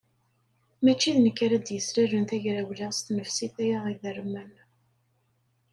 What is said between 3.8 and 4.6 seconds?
idermen.